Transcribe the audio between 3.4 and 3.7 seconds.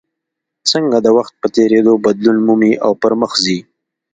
ځي.